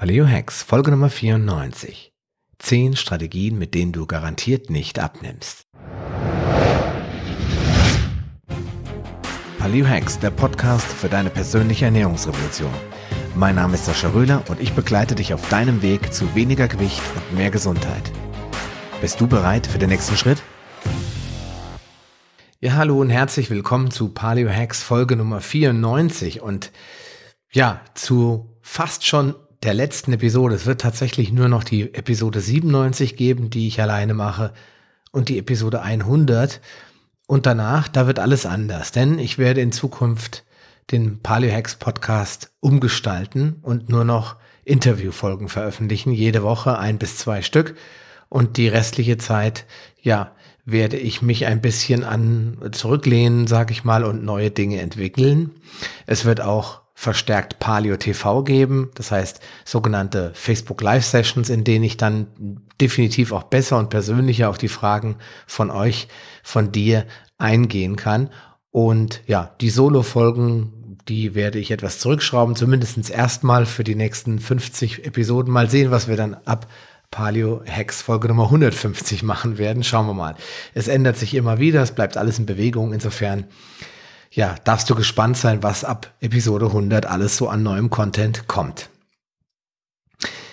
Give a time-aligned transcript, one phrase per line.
[0.00, 2.12] Paleo Hacks, Folge Nummer 94.
[2.60, 5.66] 10 Strategien, mit denen du garantiert nicht abnimmst.
[9.58, 12.70] Paleo Hacks, der Podcast für deine persönliche Ernährungsrevolution.
[13.34, 17.02] Mein Name ist Sascha Röhler und ich begleite dich auf deinem Weg zu weniger Gewicht
[17.16, 18.12] und mehr Gesundheit.
[19.00, 20.40] Bist du bereit für den nächsten Schritt?
[22.60, 26.70] Ja, hallo und herzlich willkommen zu Paleo Hacks Folge Nummer 94 und
[27.50, 30.54] ja, zu fast schon der letzten Episode.
[30.54, 34.52] Es wird tatsächlich nur noch die Episode 97 geben, die ich alleine mache
[35.10, 36.60] und die Episode 100.
[37.26, 40.44] Und danach, da wird alles anders, denn ich werde in Zukunft
[40.90, 47.74] den Paleohex Podcast umgestalten und nur noch Interviewfolgen veröffentlichen, jede Woche ein bis zwei Stück.
[48.30, 49.66] Und die restliche Zeit,
[50.00, 50.32] ja,
[50.64, 55.52] werde ich mich ein bisschen an zurücklehnen, sag ich mal, und neue Dinge entwickeln.
[56.06, 61.84] Es wird auch verstärkt Paleo TV geben, das heißt sogenannte Facebook Live Sessions, in denen
[61.84, 62.26] ich dann
[62.80, 65.14] definitiv auch besser und persönlicher auf die Fragen
[65.46, 66.08] von euch,
[66.42, 67.06] von dir
[67.38, 68.30] eingehen kann.
[68.72, 75.06] Und ja, die Solo-Folgen, die werde ich etwas zurückschrauben, zumindest erstmal für die nächsten 50
[75.06, 75.52] Episoden.
[75.52, 76.66] Mal sehen, was wir dann ab
[77.12, 79.84] Paleo Hacks Folge Nummer 150 machen werden.
[79.84, 80.34] Schauen wir mal.
[80.74, 82.92] Es ändert sich immer wieder, es bleibt alles in Bewegung.
[82.92, 83.44] Insofern
[84.30, 88.90] ja, darfst du gespannt sein, was ab Episode 100 alles so an neuem Content kommt.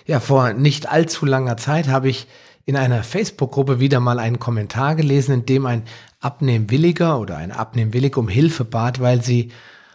[0.05, 2.27] Ja, vor nicht allzu langer Zeit habe ich
[2.65, 5.83] in einer Facebook-Gruppe wieder mal einen Kommentar gelesen, in dem ein
[6.19, 9.51] Abnehmwilliger oder ein Abnehmwillig um Hilfe bat, weil sie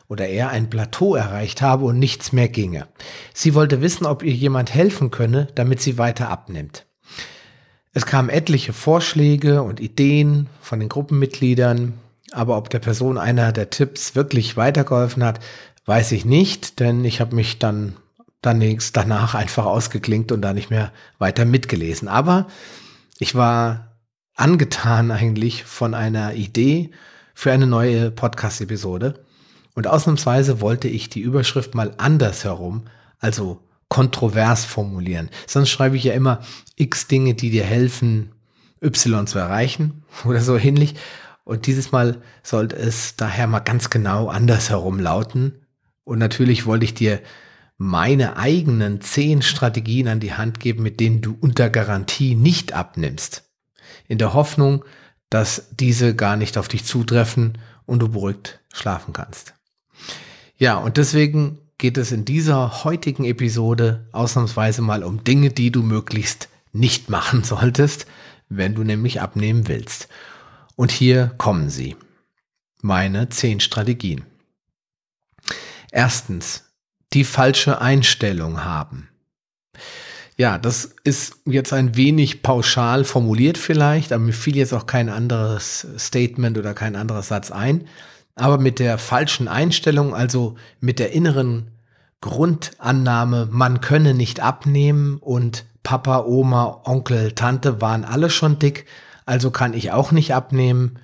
[0.09, 2.89] oder er ein Plateau erreicht habe und nichts mehr ginge.
[3.33, 6.87] Sie wollte wissen, ob ihr jemand helfen könne, damit sie weiter abnimmt.
[7.93, 11.95] Es kamen etliche Vorschläge und Ideen von den Gruppenmitgliedern,
[12.33, 15.41] aber ob der Person einer der Tipps wirklich weitergeholfen hat,
[15.87, 17.97] weiß ich nicht, denn ich habe mich dann
[18.43, 22.09] danächst, danach einfach ausgeklinkt und da nicht mehr weiter mitgelesen.
[22.09, 22.47] Aber
[23.19, 23.97] ich war
[24.35, 26.91] angetan eigentlich von einer Idee
[27.35, 29.25] für eine neue Podcast-Episode.
[29.75, 32.85] Und ausnahmsweise wollte ich die Überschrift mal anders herum,
[33.19, 35.31] also kontrovers formulieren.
[35.47, 36.41] Sonst schreibe ich ja immer
[36.77, 38.33] x Dinge, die dir helfen,
[38.83, 40.95] Y zu erreichen oder so ähnlich.
[41.51, 45.67] Und dieses Mal sollte es daher mal ganz genau andersherum lauten.
[46.05, 47.21] Und natürlich wollte ich dir
[47.77, 53.51] meine eigenen zehn Strategien an die Hand geben, mit denen du unter Garantie nicht abnimmst.
[54.07, 54.85] In der Hoffnung,
[55.29, 59.55] dass diese gar nicht auf dich zutreffen und du beruhigt schlafen kannst.
[60.57, 65.83] Ja, und deswegen geht es in dieser heutigen Episode ausnahmsweise mal um Dinge, die du
[65.83, 68.07] möglichst nicht machen solltest,
[68.49, 70.09] wenn du nämlich abnehmen willst.
[70.81, 71.95] Und hier kommen sie.
[72.81, 74.25] Meine zehn Strategien.
[75.93, 76.73] Erstens,
[77.13, 79.11] die falsche Einstellung haben.
[80.39, 85.11] Ja, das ist jetzt ein wenig pauschal formuliert vielleicht, aber mir fiel jetzt auch kein
[85.11, 87.87] anderes Statement oder kein anderer Satz ein.
[88.35, 91.73] Aber mit der falschen Einstellung, also mit der inneren
[92.23, 98.87] Grundannahme, man könne nicht abnehmen und Papa, Oma, Onkel, Tante waren alle schon dick,
[99.27, 100.99] also kann ich auch nicht abnehmen.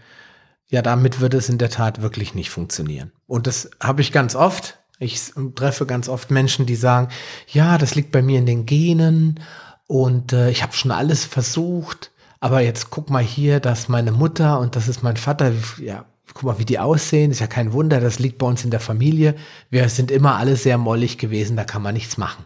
[0.68, 3.12] Ja, damit wird es in der Tat wirklich nicht funktionieren.
[3.26, 4.78] Und das habe ich ganz oft.
[4.98, 7.08] Ich treffe ganz oft Menschen, die sagen,
[7.48, 9.40] ja, das liegt bei mir in den Genen
[9.86, 12.10] und äh, ich habe schon alles versucht,
[12.40, 16.42] aber jetzt guck mal hier, dass meine Mutter und das ist mein Vater, ja, guck
[16.44, 19.34] mal, wie die aussehen, ist ja kein Wunder, das liegt bei uns in der Familie.
[19.70, 22.44] Wir sind immer alle sehr mollig gewesen, da kann man nichts machen.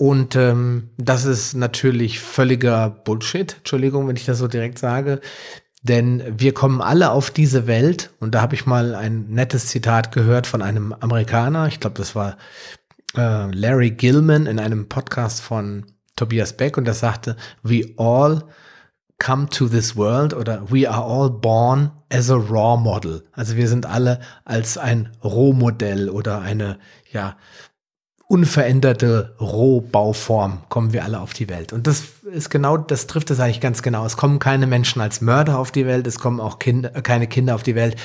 [0.00, 5.20] Und ähm, das ist natürlich völliger Bullshit, Entschuldigung, wenn ich das so direkt sage.
[5.82, 10.10] Denn wir kommen alle auf diese Welt, und da habe ich mal ein nettes Zitat
[10.10, 12.38] gehört von einem Amerikaner, ich glaube, das war
[13.14, 15.84] äh, Larry Gilman in einem Podcast von
[16.16, 18.42] Tobias Beck, und der sagte, We all
[19.18, 23.22] come to this world oder we are all born as a raw model.
[23.32, 26.78] Also wir sind alle als ein Rohmodell oder eine,
[27.12, 27.36] ja,
[28.30, 31.72] unveränderte Rohbauform kommen wir alle auf die Welt.
[31.72, 34.06] Und das ist genau, das trifft es eigentlich ganz genau.
[34.06, 37.56] Es kommen keine Menschen als Mörder auf die Welt, es kommen auch Kinder, keine Kinder
[37.56, 37.96] auf die Welt,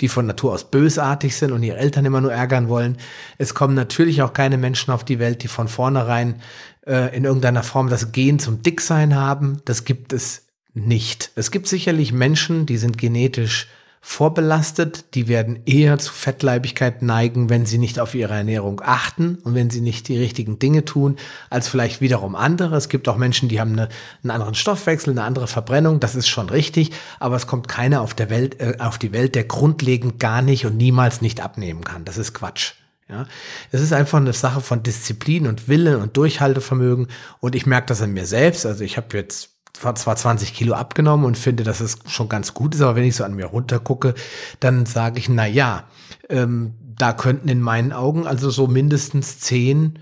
[0.00, 2.96] die von Natur aus bösartig sind und ihre Eltern immer nur ärgern wollen.
[3.36, 6.40] Es kommen natürlich auch keine Menschen auf die Welt, die von vornherein
[6.86, 9.60] äh, in irgendeiner Form das Gen zum Dicksein haben.
[9.66, 11.30] Das gibt es nicht.
[11.34, 13.68] Es gibt sicherlich Menschen, die sind genetisch
[14.06, 19.54] vorbelastet, die werden eher zu Fettleibigkeit neigen, wenn sie nicht auf ihre Ernährung achten und
[19.54, 21.16] wenn sie nicht die richtigen Dinge tun,
[21.48, 22.76] als vielleicht wiederum andere.
[22.76, 23.88] Es gibt auch Menschen, die haben eine,
[24.22, 28.12] einen anderen Stoffwechsel, eine andere Verbrennung, das ist schon richtig, aber es kommt keiner auf
[28.12, 32.04] der Welt, äh, auf die Welt, der grundlegend gar nicht und niemals nicht abnehmen kann.
[32.04, 32.74] Das ist Quatsch.
[33.08, 33.26] Ja,
[33.70, 37.08] es ist einfach eine Sache von Disziplin und Wille und Durchhaltevermögen.
[37.40, 38.64] Und ich merke das an mir selbst.
[38.64, 42.74] Also ich habe jetzt zwar 20 Kilo abgenommen und finde, dass es schon ganz gut
[42.74, 44.14] ist, aber wenn ich so an mir runtergucke,
[44.60, 45.84] dann sage ich, na ja,
[46.28, 49.98] ähm, da könnten in meinen Augen also so mindestens 10,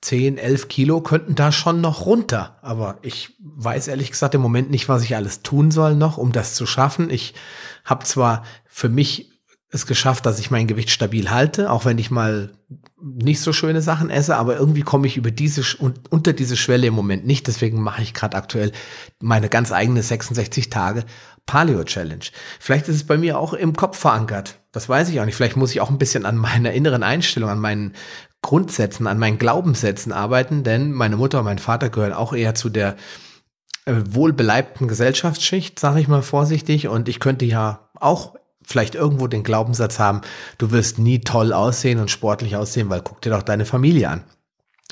[0.00, 2.56] 10, 11 Kilo könnten da schon noch runter.
[2.62, 6.32] Aber ich weiß ehrlich gesagt im Moment nicht, was ich alles tun soll noch, um
[6.32, 7.10] das zu schaffen.
[7.10, 7.34] Ich
[7.84, 9.30] habe zwar für mich
[9.70, 12.52] es geschafft, dass ich mein Gewicht stabil halte, auch wenn ich mal
[13.02, 15.62] nicht so schöne Sachen esse, aber irgendwie komme ich über diese
[16.10, 17.46] unter diese Schwelle im Moment nicht.
[17.46, 18.72] Deswegen mache ich gerade aktuell
[19.20, 21.04] meine ganz eigene 66 Tage
[21.46, 22.24] Paleo Challenge.
[22.58, 24.60] Vielleicht ist es bei mir auch im Kopf verankert.
[24.72, 25.34] Das weiß ich auch nicht.
[25.34, 27.94] Vielleicht muss ich auch ein bisschen an meiner inneren Einstellung, an meinen
[28.42, 32.70] Grundsätzen, an meinen Glaubenssätzen arbeiten, denn meine Mutter und mein Vater gehören auch eher zu
[32.70, 32.96] der
[33.84, 36.88] äh, wohlbeleibten Gesellschaftsschicht, sage ich mal vorsichtig.
[36.88, 38.34] Und ich könnte ja auch
[38.70, 40.20] vielleicht irgendwo den Glaubenssatz haben,
[40.58, 44.24] du wirst nie toll aussehen und sportlich aussehen, weil guck dir doch deine Familie an.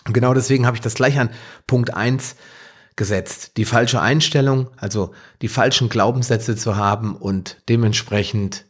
[0.07, 1.31] Und genau deswegen habe ich das gleich an
[1.67, 2.37] Punkt eins
[2.97, 3.57] gesetzt.
[3.57, 8.65] Die falsche Einstellung, also die falschen Glaubenssätze zu haben und dementsprechend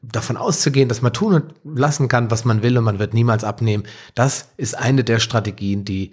[0.00, 3.44] davon auszugehen, dass man tun und lassen kann, was man will und man wird niemals
[3.44, 3.84] abnehmen.
[4.14, 6.12] Das ist eine der Strategien, die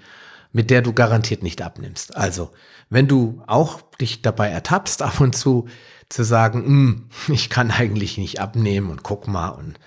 [0.52, 2.16] mit der du garantiert nicht abnimmst.
[2.16, 2.52] Also,
[2.90, 5.68] wenn du auch dich dabei ertappst, ab und zu
[6.10, 7.04] zu sagen, hm,
[7.34, 9.80] ich kann eigentlich nicht abnehmen und guck mal und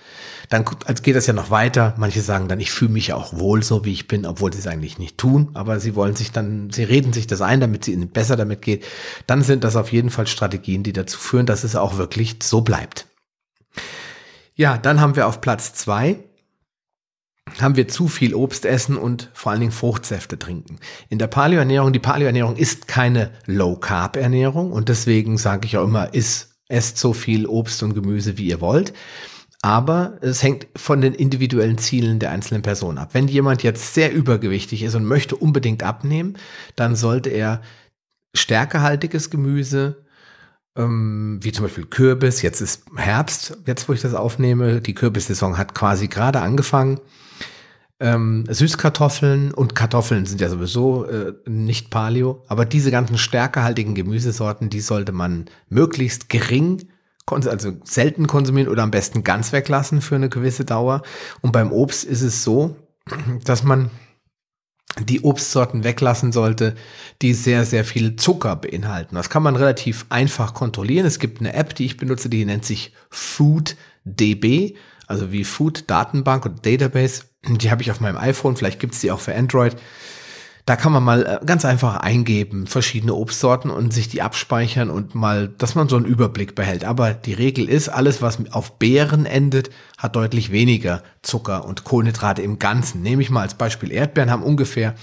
[0.49, 1.93] dann also geht das ja noch weiter.
[1.97, 4.59] Manche sagen dann, ich fühle mich ja auch wohl so, wie ich bin, obwohl sie
[4.59, 7.83] es eigentlich nicht tun, aber sie wollen sich dann, sie reden sich das ein, damit
[7.83, 8.85] es ihnen besser damit geht.
[9.25, 12.61] Dann sind das auf jeden Fall Strategien, die dazu führen, dass es auch wirklich so
[12.61, 13.07] bleibt.
[14.55, 16.23] Ja, dann haben wir auf Platz zwei
[17.59, 20.79] haben wir zu viel Obst essen und vor allen Dingen Fruchtsäfte trinken.
[21.09, 26.55] In der Paleoernährung, die Paleoernährung ist keine Low-Carb-Ernährung und deswegen sage ich auch immer, isst,
[26.67, 28.93] esst so viel Obst und Gemüse, wie ihr wollt.
[29.61, 33.09] Aber es hängt von den individuellen Zielen der einzelnen Person ab.
[33.13, 36.37] Wenn jemand jetzt sehr übergewichtig ist und möchte unbedingt abnehmen,
[36.75, 37.61] dann sollte er
[38.35, 40.05] stärkehaltiges Gemüse,
[40.77, 45.57] ähm, wie zum Beispiel Kürbis, jetzt ist Herbst, jetzt wo ich das aufnehme, die Kürbissaison
[45.57, 46.99] hat quasi gerade angefangen.
[47.99, 54.69] Ähm, Süßkartoffeln und Kartoffeln sind ja sowieso äh, nicht Paleo, aber diese ganzen stärkehaltigen Gemüsesorten,
[54.69, 56.87] die sollte man möglichst gering,
[57.25, 61.01] also selten konsumieren oder am besten ganz weglassen für eine gewisse Dauer.
[61.41, 62.75] Und beim Obst ist es so,
[63.43, 63.89] dass man
[64.99, 66.75] die Obstsorten weglassen sollte,
[67.21, 69.15] die sehr, sehr viel Zucker beinhalten.
[69.15, 71.05] Das kann man relativ einfach kontrollieren.
[71.05, 74.75] Es gibt eine App, die ich benutze, die nennt sich FoodDB,
[75.07, 77.23] also wie Food Datenbank oder Database.
[77.47, 79.75] Die habe ich auf meinem iPhone, vielleicht gibt es die auch für Android.
[80.67, 85.15] Da kann man mal äh, ganz einfach eingeben, verschiedene Obstsorten und sich die abspeichern und
[85.15, 86.83] mal, dass man so einen Überblick behält.
[86.83, 92.41] Aber die Regel ist, alles, was auf Beeren endet, hat deutlich weniger Zucker und Kohlenhydrate
[92.41, 93.01] im Ganzen.
[93.01, 94.95] Nehme ich mal als Beispiel, Erdbeeren haben ungefähr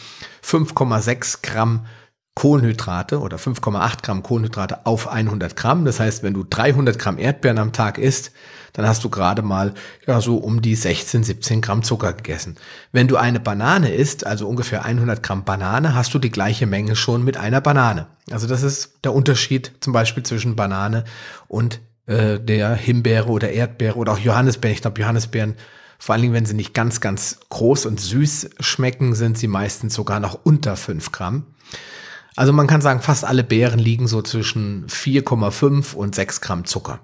[0.45, 1.87] 5,6 Gramm
[2.35, 5.85] Kohlenhydrate oder 5,8 Gramm Kohlenhydrate auf 100 Gramm.
[5.85, 8.33] Das heißt, wenn du 300 Gramm Erdbeeren am Tag isst,
[8.73, 9.73] dann hast du gerade mal
[10.07, 12.57] ja so um die 16, 17 Gramm Zucker gegessen.
[12.91, 16.97] Wenn du eine Banane isst, also ungefähr 100 Gramm Banane, hast du die gleiche Menge
[16.97, 18.09] schon mit einer Banane.
[18.31, 21.05] Also das ist der Unterschied zum Beispiel zwischen Banane
[21.47, 24.75] und äh, der Himbeere oder Erdbeere oder auch Johannisbeeren.
[24.75, 25.55] Ich glaube, Johannisbeeren
[25.99, 29.95] vor allen Dingen, wenn sie nicht ganz, ganz groß und süß schmecken, sind sie meistens
[29.95, 31.47] sogar noch unter 5 Gramm.
[32.37, 37.01] Also man kann sagen, fast alle Beeren liegen so zwischen 4,5 und 6 Gramm Zucker.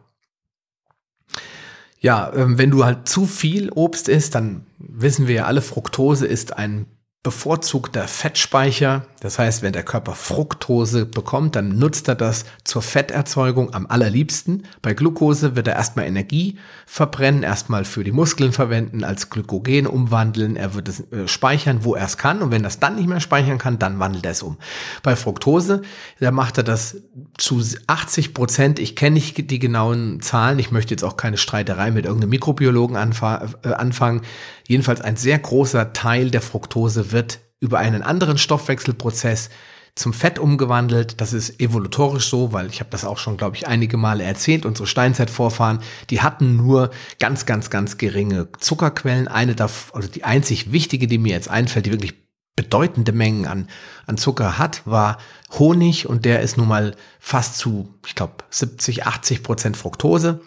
[2.00, 6.26] Ja, ähm, wenn du halt zu viel Obst isst, dann wissen wir ja alle, Fructose
[6.26, 6.86] ist ein
[7.22, 9.04] bevorzugter Fettspeicher.
[9.20, 14.64] Das heißt, wenn der Körper Fructose bekommt, dann nutzt er das zur Fetterzeugung am allerliebsten.
[14.80, 20.56] Bei Glucose wird er erstmal Energie verbrennen, erstmal für die Muskeln verwenden, als Glykogen umwandeln.
[20.56, 22.40] Er wird es äh, speichern, wo er es kann.
[22.40, 24.56] Und wenn das dann nicht mehr speichern kann, dann wandelt er es um.
[25.02, 25.82] Bei Fructose,
[26.20, 27.02] da macht er das
[27.36, 28.78] zu 80 Prozent.
[28.78, 30.58] Ich kenne nicht die genauen Zahlen.
[30.58, 34.22] Ich möchte jetzt auch keine Streiterei mit irgendeinem Mikrobiologen äh, anfangen.
[34.66, 39.50] Jedenfalls ein sehr großer Teil der Fructose wird über einen anderen Stoffwechselprozess
[39.94, 41.20] zum Fett umgewandelt.
[41.20, 44.64] Das ist evolutorisch so, weil ich habe das auch schon, glaube ich, einige Male erzählt.
[44.64, 49.28] Unsere Steinzeitvorfahren, die hatten nur ganz, ganz, ganz geringe Zuckerquellen.
[49.28, 52.14] Eine davon, also die einzig wichtige, die mir jetzt einfällt, die wirklich
[52.56, 53.68] bedeutende Mengen an,
[54.06, 55.18] an Zucker hat, war
[55.58, 60.40] Honig und der ist nun mal fast zu, ich glaube, 70, 80 Prozent Fructose.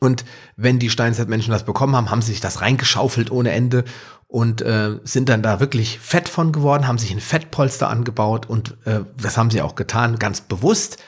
[0.00, 0.24] Und
[0.56, 3.84] wenn die Steinzeitmenschen das bekommen haben, haben sie sich das reingeschaufelt ohne Ende
[4.28, 8.76] und äh, sind dann da wirklich fett von geworden, haben sich ein Fettpolster angebaut und
[8.84, 10.98] äh, das haben sie auch getan, ganz bewusst,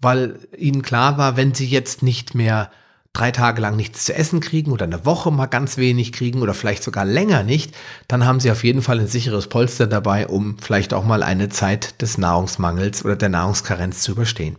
[0.00, 2.70] weil ihnen klar war, wenn sie jetzt nicht mehr
[3.16, 6.52] drei Tage lang nichts zu essen kriegen oder eine Woche mal ganz wenig kriegen oder
[6.52, 7.74] vielleicht sogar länger nicht,
[8.08, 11.48] dann haben sie auf jeden Fall ein sicheres Polster dabei, um vielleicht auch mal eine
[11.48, 14.56] Zeit des Nahrungsmangels oder der Nahrungskarenz zu überstehen.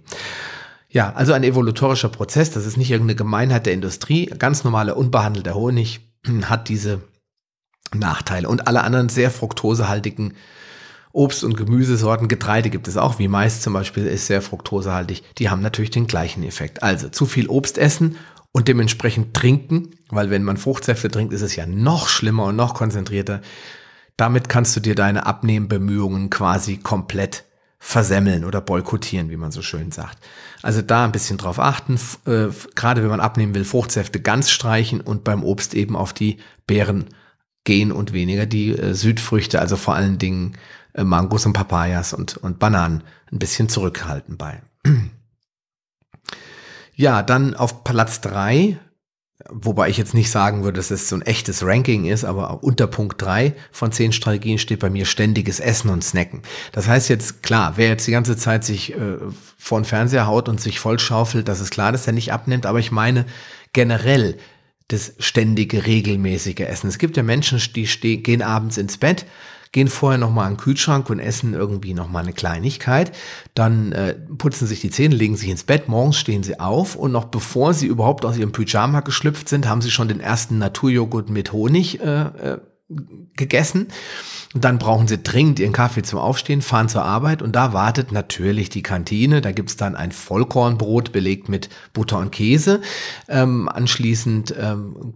[0.90, 4.26] Ja, also ein evolutorischer Prozess, das ist nicht irgendeine Gemeinheit der Industrie.
[4.26, 6.00] Ganz normaler, unbehandelter Honig
[6.44, 7.02] hat diese
[7.94, 10.34] Nachteile und alle anderen sehr fruktosehaltigen
[11.14, 15.50] Obst- und Gemüsesorten, Getreide gibt es auch, wie Mais zum Beispiel ist sehr fruktosehaltig, die
[15.50, 16.84] haben natürlich den gleichen Effekt.
[16.84, 18.18] Also zu viel Obst essen
[18.52, 22.74] und dementsprechend trinken, weil wenn man Fruchtsäfte trinkt, ist es ja noch schlimmer und noch
[22.74, 23.42] konzentrierter.
[24.16, 27.46] Damit kannst du dir deine Abnehmbemühungen quasi komplett
[27.80, 30.18] versemmeln oder boykottieren, wie man so schön sagt.
[30.64, 35.02] Also da ein bisschen drauf achten, äh, gerade wenn man abnehmen will, Fruchtsäfte ganz streichen
[35.02, 37.06] und beim Obst eben auf die Beeren
[37.68, 40.58] gehen und weniger die äh, Südfrüchte, also vor allen Dingen
[40.94, 44.62] äh, Mangos und Papayas und, und Bananen ein bisschen zurückhalten bei.
[47.00, 48.80] Ja, dann auf Platz drei
[49.50, 52.88] Wobei ich jetzt nicht sagen würde, dass es so ein echtes Ranking ist, aber unter
[52.88, 56.42] Punkt drei von zehn Strategien steht bei mir ständiges Essen und Snacken.
[56.72, 59.18] Das heißt jetzt, klar, wer jetzt die ganze Zeit sich äh,
[59.58, 62.80] vor den Fernseher haut und sich vollschaufelt, das ist klar, dass er nicht abnimmt, aber
[62.80, 63.26] ich meine
[63.74, 64.38] generell
[64.88, 66.88] das ständige, regelmäßige Essen.
[66.88, 69.26] Es gibt ja Menschen, die gehen abends ins Bett,
[69.74, 73.12] gehen vorher nochmal an den Kühlschrank und essen irgendwie nochmal eine Kleinigkeit.
[73.54, 77.12] Dann äh, putzen sich die Zähne, legen sich ins Bett, morgens stehen sie auf und
[77.12, 81.30] noch bevor sie überhaupt aus ihrem Pyjama geschlüpft sind, haben sie schon den ersten Naturjoghurt
[81.30, 82.58] mit Honig äh, äh,
[83.36, 83.88] gegessen.
[84.54, 88.70] Dann brauchen sie dringend ihren Kaffee zum Aufstehen, fahren zur Arbeit und da wartet natürlich
[88.70, 89.42] die Kantine.
[89.42, 92.82] Da gibt's dann ein Vollkornbrot belegt mit Butter und Käse.
[93.28, 95.14] Ähm, anschließend ähm,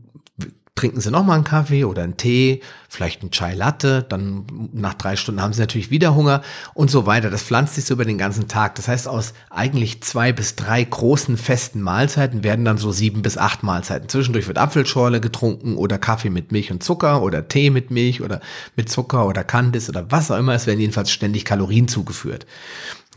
[0.76, 5.18] trinken sie nochmal einen Kaffee oder einen Tee, vielleicht einen Chai Latte, dann nach drei
[5.18, 6.42] Stunden haben sie natürlich wieder Hunger
[6.74, 7.30] und so weiter.
[7.30, 8.76] Das pflanzt sich so über den ganzen Tag.
[8.76, 13.38] Das heißt, aus eigentlich zwei bis drei großen festen Mahlzeiten werden dann so sieben bis
[13.38, 14.08] acht Mahlzeiten.
[14.08, 18.40] Zwischendurch wird Apfelschorle getrunken oder Kaffee mit Milch und Zucker oder Tee mit Milch oder
[18.78, 20.54] mit Zucker oder Candice oder was auch immer.
[20.54, 22.46] Es werden jedenfalls ständig Kalorien zugeführt.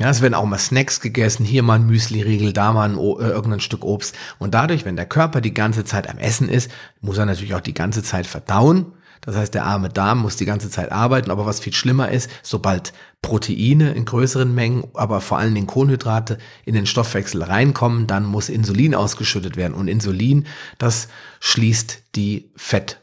[0.00, 3.28] Ja, es werden auch mal Snacks gegessen, hier mal ein Müsli-Riegel, da mal ein, äh,
[3.28, 4.16] irgendein Stück Obst.
[4.40, 6.68] Und dadurch, wenn der Körper die ganze Zeit am Essen ist,
[7.00, 8.86] muss er natürlich auch die ganze Zeit verdauen.
[9.20, 11.30] Das heißt, der arme Darm muss die ganze Zeit arbeiten.
[11.30, 16.38] Aber was viel schlimmer ist, sobald Proteine in größeren Mengen, aber vor allem den Kohlenhydrate
[16.64, 19.74] in den Stoffwechsel reinkommen, dann muss Insulin ausgeschüttet werden.
[19.74, 20.46] Und Insulin,
[20.76, 21.06] das
[21.38, 23.00] schließt die Fett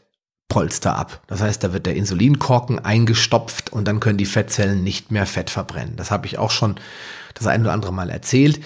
[0.52, 1.22] Polster ab.
[1.28, 5.48] Das heißt, da wird der Insulinkorken eingestopft und dann können die Fettzellen nicht mehr Fett
[5.48, 5.96] verbrennen.
[5.96, 6.74] Das habe ich auch schon
[7.32, 8.60] das ein oder andere Mal erzählt.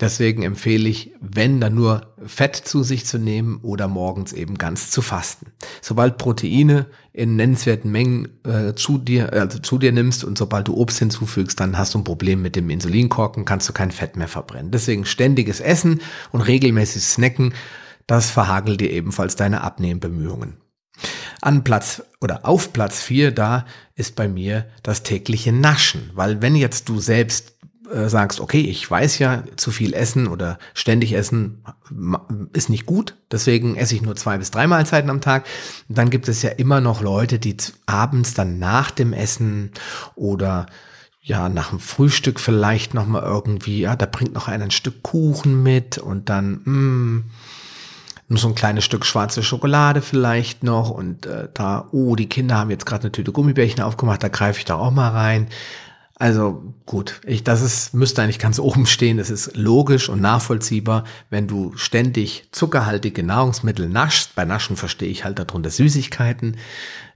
[0.00, 4.92] Deswegen empfehle ich, wenn dann nur Fett zu sich zu nehmen oder morgens eben ganz
[4.92, 5.46] zu fasten.
[5.80, 10.76] Sobald Proteine in nennenswerten Mengen äh, zu dir, also zu dir nimmst und sobald du
[10.76, 14.28] Obst hinzufügst, dann hast du ein Problem mit dem Insulinkorken, kannst du kein Fett mehr
[14.28, 14.70] verbrennen.
[14.70, 17.52] Deswegen ständiges Essen und regelmäßig Snacken,
[18.06, 20.61] das verhagelt dir ebenfalls deine Abnehmbemühungen.
[21.40, 26.56] An Platz oder auf Platz vier da ist bei mir das tägliche Naschen, weil wenn
[26.56, 27.54] jetzt du selbst
[27.92, 31.62] äh, sagst, okay, ich weiß ja, zu viel essen oder ständig essen
[32.52, 35.46] ist nicht gut, deswegen esse ich nur zwei bis drei Mahlzeiten am Tag,
[35.88, 37.56] dann gibt es ja immer noch Leute, die
[37.86, 39.72] abends dann nach dem Essen
[40.14, 40.66] oder
[41.20, 45.02] ja, nach dem Frühstück vielleicht noch mal irgendwie, ja, da bringt noch einer ein Stück
[45.02, 47.24] Kuchen mit und dann, mh, mm,
[48.36, 52.70] so ein kleines Stück schwarze Schokolade vielleicht noch und äh, da, oh, die Kinder haben
[52.70, 55.48] jetzt gerade eine Tüte Gummibärchen aufgemacht, da greife ich da auch mal rein.
[56.22, 59.16] Also gut, ich, das ist, müsste eigentlich ganz oben stehen.
[59.16, 64.36] Das ist logisch und nachvollziehbar, wenn du ständig zuckerhaltige Nahrungsmittel naschst.
[64.36, 66.58] Bei Naschen verstehe ich halt darunter Süßigkeiten.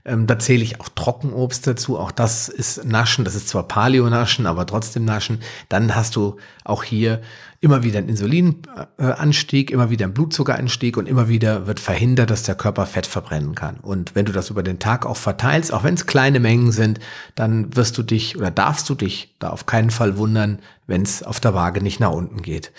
[0.03, 1.97] Ähm, da zähle ich auch Trockenobst dazu.
[1.97, 3.23] Auch das ist Naschen.
[3.23, 5.39] Das ist zwar Paleo-Naschen, aber trotzdem Naschen.
[5.69, 7.21] Dann hast du auch hier
[7.59, 12.55] immer wieder ein Insulinanstieg, immer wieder ein Blutzuckeranstieg und immer wieder wird verhindert, dass der
[12.55, 13.77] Körper Fett verbrennen kann.
[13.77, 16.99] Und wenn du das über den Tag auch verteilst, auch wenn es kleine Mengen sind,
[17.35, 21.23] dann wirst du dich oder darfst du dich da auf keinen Fall wundern, wenn es
[21.23, 22.71] auf der Waage nicht nach unten geht.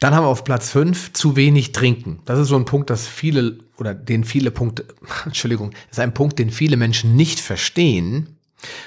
[0.00, 2.20] Dann haben wir auf Platz fünf zu wenig trinken.
[2.24, 4.86] Das ist so ein Punkt, dass viele oder den viele Punkte,
[5.24, 8.36] Entschuldigung, ist ein Punkt, den viele Menschen nicht verstehen,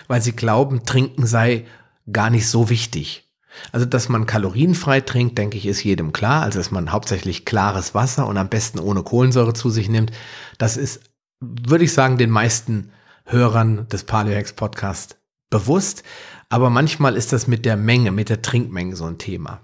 [0.07, 1.65] weil sie glauben, trinken sei
[2.11, 3.26] gar nicht so wichtig.
[3.71, 6.43] Also, dass man kalorienfrei trinkt, denke ich, ist jedem klar.
[6.43, 10.11] Also, dass man hauptsächlich klares Wasser und am besten ohne Kohlensäure zu sich nimmt.
[10.57, 11.01] Das ist,
[11.39, 12.91] würde ich sagen, den meisten
[13.25, 15.17] Hörern des Paleohex Podcast
[15.49, 16.03] bewusst.
[16.49, 19.61] Aber manchmal ist das mit der Menge, mit der Trinkmenge so ein Thema.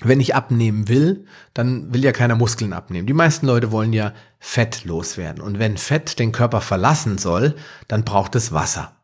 [0.00, 1.24] Wenn ich abnehmen will,
[1.54, 3.06] dann will ja keiner Muskeln abnehmen.
[3.06, 5.40] Die meisten Leute wollen ja Fett loswerden.
[5.40, 7.54] Und wenn Fett den Körper verlassen soll,
[7.88, 8.96] dann braucht es Wasser.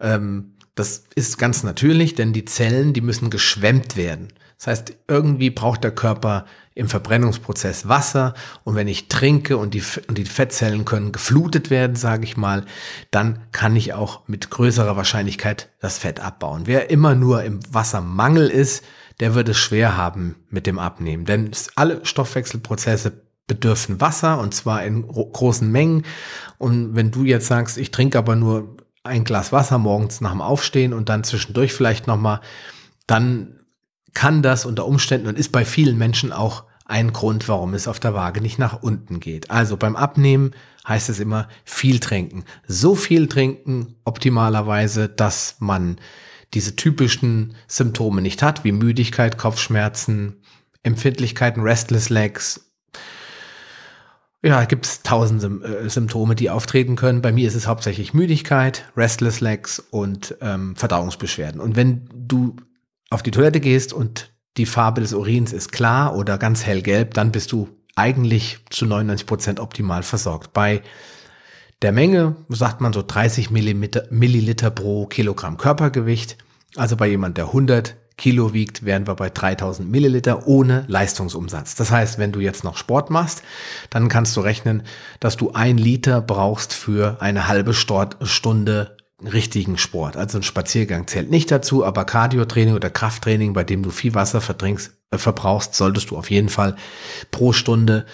[0.00, 4.28] Ähm, das ist ganz natürlich, denn die Zellen, die müssen geschwemmt werden.
[4.58, 6.44] Das heißt, irgendwie braucht der Körper
[6.74, 11.96] im Verbrennungsprozess Wasser und wenn ich trinke und die, und die Fettzellen können geflutet werden,
[11.96, 12.64] sage ich mal,
[13.10, 16.62] dann kann ich auch mit größerer Wahrscheinlichkeit das Fett abbauen.
[16.66, 18.84] Wer immer nur im Wassermangel ist,
[19.20, 24.84] der wird es schwer haben mit dem Abnehmen, denn alle Stoffwechselprozesse bedürfen Wasser und zwar
[24.84, 26.04] in großen Mengen.
[26.58, 28.76] Und wenn du jetzt sagst, ich trinke aber nur
[29.08, 32.40] ein Glas Wasser morgens nach dem Aufstehen und dann zwischendurch vielleicht nochmal,
[33.06, 33.60] dann
[34.14, 38.00] kann das unter Umständen und ist bei vielen Menschen auch ein Grund, warum es auf
[38.00, 39.50] der Waage nicht nach unten geht.
[39.50, 40.52] Also beim Abnehmen
[40.86, 42.44] heißt es immer viel trinken.
[42.66, 45.98] So viel trinken optimalerweise, dass man
[46.54, 50.40] diese typischen Symptome nicht hat, wie Müdigkeit, Kopfschmerzen,
[50.82, 52.72] Empfindlichkeiten, Restless Legs.
[54.42, 57.22] Ja, gibt es tausend äh, Symptome, die auftreten können.
[57.22, 61.60] Bei mir ist es hauptsächlich Müdigkeit, Restless Legs und ähm, Verdauungsbeschwerden.
[61.60, 62.54] Und wenn du
[63.10, 67.32] auf die Toilette gehst und die Farbe des Urins ist klar oder ganz hellgelb, dann
[67.32, 70.52] bist du eigentlich zu 99 Prozent optimal versorgt.
[70.52, 70.82] Bei
[71.82, 76.36] der Menge sagt man so 30 Milliliter pro Kilogramm Körpergewicht.
[76.76, 81.76] Also bei jemand, der 100 Kilo wiegt, wären wir bei 3000 Milliliter ohne Leistungsumsatz.
[81.76, 83.42] Das heißt, wenn du jetzt noch Sport machst,
[83.88, 84.82] dann kannst du rechnen,
[85.20, 90.16] dass du ein Liter brauchst für eine halbe Stunde richtigen Sport.
[90.16, 94.40] Also ein Spaziergang zählt nicht dazu, aber Cardiotraining oder Krafttraining, bei dem du viel Wasser
[94.40, 96.76] verdringst, äh, verbrauchst, solltest du auf jeden Fall
[97.30, 98.04] pro Stunde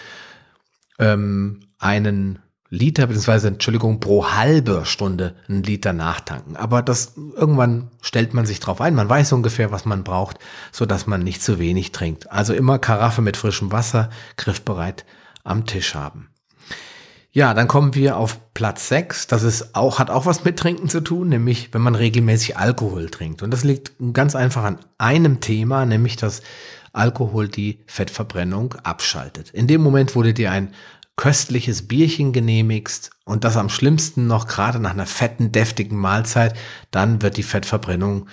[0.99, 2.39] ähm, einen
[2.75, 6.57] Liter, beziehungsweise, Entschuldigung, pro halbe Stunde einen Liter nachtanken.
[6.57, 8.95] Aber das, irgendwann stellt man sich drauf ein.
[8.95, 10.39] Man weiß ungefähr, was man braucht,
[10.73, 12.31] so dass man nicht zu wenig trinkt.
[12.31, 15.05] Also immer Karaffe mit frischem Wasser, griffbereit
[15.45, 16.29] am Tisch haben.
[17.33, 19.27] Ja, dann kommen wir auf Platz 6.
[19.27, 23.11] Das ist auch, hat auch was mit Trinken zu tun, nämlich wenn man regelmäßig Alkohol
[23.11, 23.43] trinkt.
[23.43, 26.43] Und das liegt ganz einfach an einem Thema, nämlich dass
[26.93, 29.51] Alkohol die Fettverbrennung abschaltet.
[29.51, 30.73] In dem Moment, wo du dir ein
[31.17, 36.55] köstliches Bierchen genehmigst und das am schlimmsten noch gerade nach einer fetten, deftigen Mahlzeit,
[36.91, 38.29] dann wird die Fettverbrennung,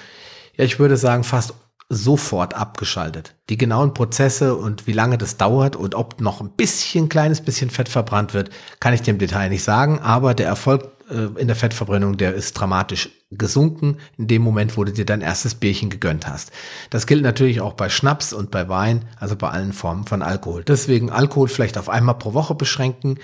[0.58, 1.54] ja, ich würde sagen, fast
[1.90, 3.36] sofort abgeschaltet.
[3.50, 7.70] Die genauen Prozesse und wie lange das dauert und ob noch ein bisschen, kleines bisschen
[7.70, 11.48] Fett verbrannt wird, kann ich dir im Detail nicht sagen, aber der Erfolg äh, in
[11.48, 15.90] der Fettverbrennung, der ist dramatisch gesunken in dem Moment, wo du dir dein erstes Bierchen
[15.90, 16.52] gegönnt hast.
[16.90, 20.64] Das gilt natürlich auch bei Schnaps und bei Wein, also bei allen Formen von Alkohol.
[20.64, 23.18] Deswegen Alkohol vielleicht auf einmal pro Woche beschränken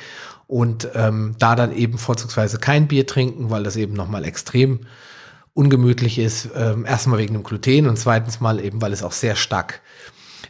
[0.47, 4.81] und ähm, da dann eben vorzugsweise kein Bier trinken, weil das eben nochmal extrem
[5.53, 6.49] ungemütlich ist.
[6.55, 9.81] Ähm, erstmal wegen dem Gluten und zweitens mal eben, weil es auch sehr stark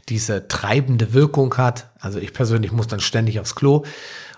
[0.09, 1.89] diese treibende Wirkung hat.
[1.99, 3.83] Also ich persönlich muss dann ständig aufs Klo.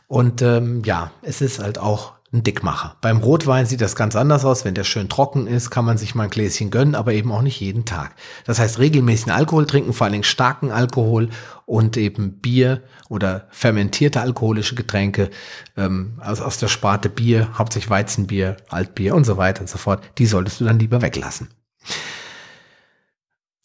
[0.08, 2.96] Und ähm, ja, es ist halt auch ein Dickmacher.
[3.02, 4.64] Beim Rotwein sieht das ganz anders aus.
[4.64, 7.42] Wenn der schön trocken ist, kann man sich mal ein Gläschen gönnen, aber eben auch
[7.42, 8.16] nicht jeden Tag.
[8.46, 11.30] Das heißt, regelmäßigen Alkohol trinken, vor allen Dingen starken Alkohol
[11.66, 15.32] und eben Bier oder fermentierte alkoholische Getränke
[15.76, 20.04] ähm, aus, aus der Sparte Bier, hauptsächlich Weizenbier, Altbier und so weiter und so fort,
[20.20, 21.50] die solltest du dann lieber weglassen.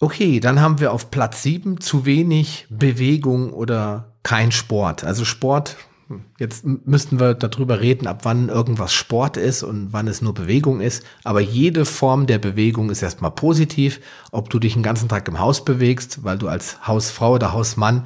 [0.01, 5.05] Okay, dann haben wir auf Platz sieben zu wenig Bewegung oder kein Sport.
[5.05, 5.77] Also Sport
[6.39, 10.81] Jetzt müssten wir darüber reden, ab wann irgendwas Sport ist und wann es nur Bewegung
[10.81, 11.05] ist.
[11.23, 14.01] Aber jede Form der Bewegung ist erstmal positiv.
[14.33, 18.05] Ob du dich den ganzen Tag im Haus bewegst, weil du als Hausfrau oder Hausmann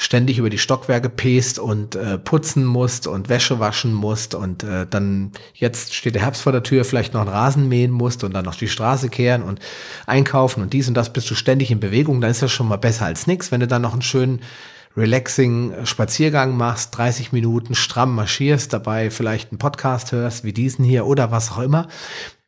[0.00, 4.86] ständig über die Stockwerke pest und äh, putzen musst und Wäsche waschen musst und äh,
[4.88, 8.32] dann jetzt steht der Herbst vor der Tür, vielleicht noch einen Rasen mähen musst und
[8.32, 9.58] dann noch die Straße kehren und
[10.06, 12.76] einkaufen und dies und das bist du ständig in Bewegung, dann ist das schon mal
[12.76, 13.50] besser als nichts.
[13.50, 14.40] Wenn du dann noch einen schönen
[14.96, 21.06] relaxing Spaziergang machst, 30 Minuten stramm marschierst, dabei vielleicht einen Podcast hörst, wie diesen hier
[21.06, 21.88] oder was auch immer,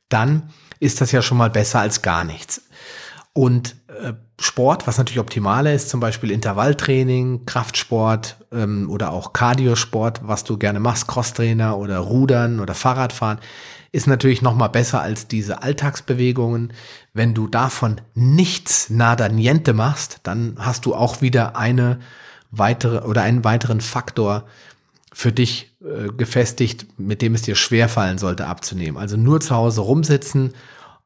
[0.08, 0.50] dann
[0.80, 2.62] ist das ja schon mal besser als gar nichts.
[3.32, 10.22] Und äh, Sport, was natürlich optimaler ist, zum Beispiel Intervalltraining, Kraftsport ähm, oder auch Cardiosport,
[10.24, 13.38] was du gerne machst, Crosstrainer oder Rudern oder Fahrradfahren,
[13.92, 16.72] ist natürlich noch mal besser als diese Alltagsbewegungen.
[17.12, 22.00] Wenn du davon nichts nada niente machst, dann hast du auch wieder eine
[22.50, 24.46] weitere oder einen weiteren Faktor
[25.12, 28.96] für dich äh, gefestigt, mit dem es dir schwerfallen sollte abzunehmen.
[28.96, 30.54] Also nur zu Hause rumsitzen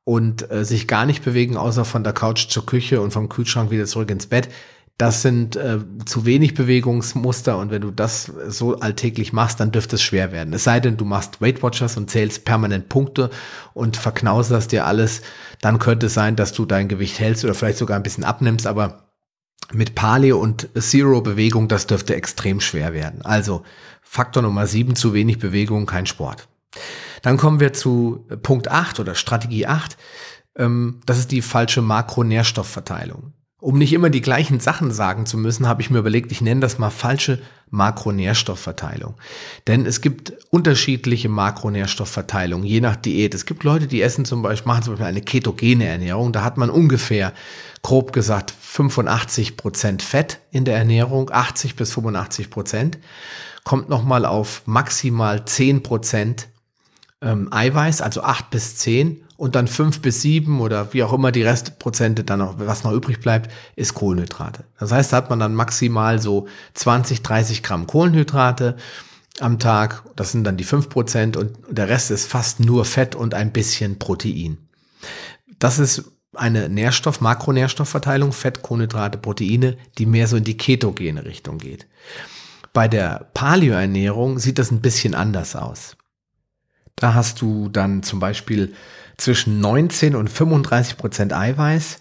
[0.05, 3.71] und äh, sich gar nicht bewegen, außer von der Couch zur Küche und vom Kühlschrank
[3.71, 4.49] wieder zurück ins Bett.
[4.97, 9.97] Das sind äh, zu wenig Bewegungsmuster und wenn du das so alltäglich machst, dann dürfte
[9.97, 10.55] es schwer werden.
[10.55, 13.31] Es sei denn, du machst Weight Watchers und zählst permanent Punkte
[13.73, 15.23] und verknauserst dir alles,
[15.61, 18.69] dann könnte es sein, dass du dein Gewicht hältst oder vielleicht sogar ein bisschen abnimmst,
[18.69, 19.04] aber
[19.73, 23.23] mit Paleo und Zero Bewegung, das dürfte extrem schwer werden.
[23.23, 23.63] Also
[24.03, 26.49] Faktor Nummer sieben, zu wenig Bewegung, kein Sport.
[27.23, 29.97] Dann kommen wir zu Punkt acht oder Strategie acht.
[30.57, 33.33] Ähm, das ist die falsche Makronährstoffverteilung.
[33.65, 36.61] Um nicht immer die gleichen Sachen sagen zu müssen, habe ich mir überlegt, ich nenne
[36.61, 39.15] das mal falsche Makronährstoffverteilung.
[39.67, 43.33] Denn es gibt unterschiedliche Makronährstoffverteilung, je nach Diät.
[43.33, 46.35] Es gibt Leute, die essen zum Beispiel, machen zum Beispiel eine ketogene Ernährung.
[46.35, 47.33] Da hat man ungefähr,
[47.81, 52.99] grob gesagt, 85 Prozent Fett in der Ernährung, 80 bis 85 Prozent.
[53.65, 56.49] Kommt nochmal auf maximal 10 Prozent
[57.23, 61.33] ähm, Eiweiß, also 8 bis 10 und dann fünf bis sieben oder wie auch immer
[61.33, 64.65] die Restprozente dann noch, was noch übrig bleibt, ist Kohlenhydrate.
[64.79, 68.77] Das heißt, da hat man dann maximal so 20, 30 Gramm Kohlenhydrate
[69.41, 70.05] am Tag.
[70.15, 73.53] Das sind dann die fünf Prozent und der Rest ist fast nur Fett und ein
[73.53, 74.59] bisschen Protein.
[75.59, 81.59] Das ist eine Nährstoff, Makronährstoffverteilung, Fett, Kohlenhydrate, Proteine, die mehr so in die ketogene Richtung
[81.59, 81.87] geht.
[82.73, 85.97] Bei der Paleoernährung sieht das ein bisschen anders aus.
[86.97, 88.75] Da hast du dann zum Beispiel
[89.17, 91.99] zwischen 19 und 35 Prozent Eiweiß,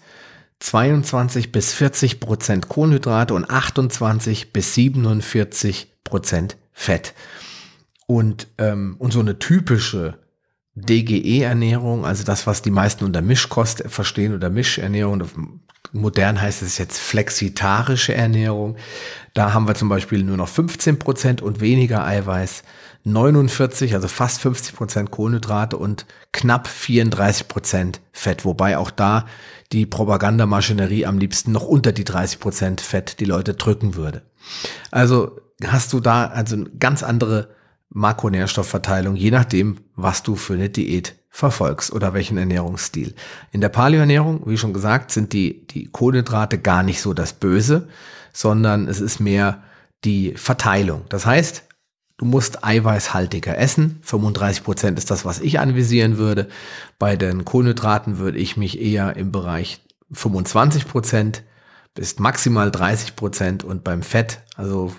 [0.60, 7.14] 22 bis 40 Prozent Kohlenhydrate und 28 bis 47 Prozent Fett.
[8.06, 10.18] Und, ähm, und so eine typische
[10.74, 15.22] DGE-Ernährung, also das, was die meisten unter Mischkost verstehen oder Mischernährung,
[15.92, 18.76] modern heißt es jetzt flexitarische Ernährung.
[19.34, 22.64] Da haben wir zum Beispiel nur noch 15 Prozent und weniger Eiweiß,
[23.04, 29.26] 49, also fast 50 Prozent Kohlenhydrate und knapp 34 Prozent Fett, wobei auch da
[29.72, 34.22] die Propagandamaschinerie am liebsten noch unter die 30 Prozent Fett die Leute drücken würde.
[34.90, 37.48] Also hast du da also eine ganz andere
[37.90, 43.14] Makronährstoffverteilung, je nachdem, was du für eine Diät verfolgst oder welchen Ernährungsstil.
[43.52, 47.88] In der Paleoernährung, wie schon gesagt, sind die, die Kohlenhydrate gar nicht so das Böse,
[48.32, 49.62] sondern es ist mehr
[50.04, 51.02] die Verteilung.
[51.08, 51.64] Das heißt,
[52.16, 53.98] Du musst eiweißhaltiger essen.
[54.02, 56.48] 35 Prozent ist das, was ich anvisieren würde.
[56.98, 59.80] Bei den Kohlenhydraten würde ich mich eher im Bereich
[60.12, 61.42] 25 Prozent
[61.94, 64.92] bis maximal 30 Prozent und beim Fett, also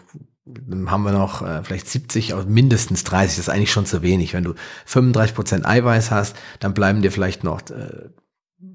[0.45, 4.01] dann haben wir noch äh, vielleicht 70, also mindestens 30, das ist eigentlich schon zu
[4.01, 4.34] wenig.
[4.34, 4.54] Wenn du
[4.86, 8.10] 35 Prozent Eiweiß hast, dann bleiben dir vielleicht noch äh,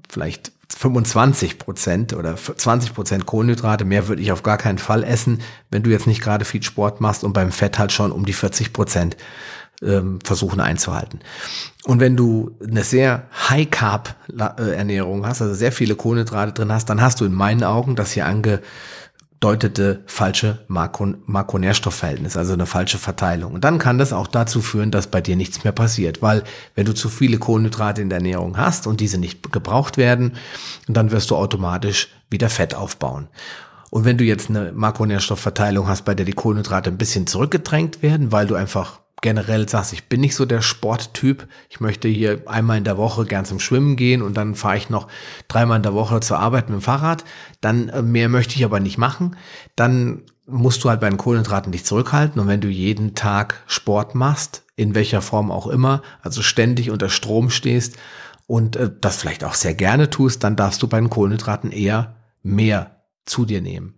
[0.09, 3.85] vielleicht 25 Prozent oder 20 Prozent Kohlenhydrate.
[3.85, 7.01] Mehr würde ich auf gar keinen Fall essen, wenn du jetzt nicht gerade viel Sport
[7.01, 9.17] machst und beim Fett halt schon um die 40 Prozent
[9.83, 11.19] ähm, versuchen einzuhalten.
[11.85, 16.89] Und wenn du eine sehr High Carb äh, hast, also sehr viele Kohlenhydrate drin hast,
[16.89, 18.61] dann hast du in meinen Augen das hier ange
[19.41, 23.53] deutete falsche Makro Makronährstoffverhältnis, also eine falsche Verteilung.
[23.53, 26.43] Und dann kann das auch dazu führen, dass bei dir nichts mehr passiert, weil
[26.75, 30.35] wenn du zu viele Kohlenhydrate in der Ernährung hast und diese nicht gebraucht werden,
[30.87, 33.27] dann wirst du automatisch wieder Fett aufbauen.
[33.89, 38.31] Und wenn du jetzt eine Makronährstoffverteilung hast, bei der die Kohlenhydrate ein bisschen zurückgedrängt werden,
[38.31, 42.77] weil du einfach generell sagst, ich bin nicht so der Sporttyp, ich möchte hier einmal
[42.77, 45.07] in der Woche gern zum Schwimmen gehen und dann fahre ich noch
[45.47, 47.23] dreimal in der Woche zur Arbeit mit dem Fahrrad,
[47.61, 49.35] dann äh, mehr möchte ich aber nicht machen,
[49.75, 52.41] dann musst du halt bei den Kohlenhydraten dich zurückhalten.
[52.41, 57.09] Und wenn du jeden Tag Sport machst, in welcher Form auch immer, also ständig unter
[57.09, 57.97] Strom stehst
[58.47, 62.15] und äh, das vielleicht auch sehr gerne tust, dann darfst du bei den Kohlenhydraten eher
[62.43, 63.95] mehr zu dir nehmen.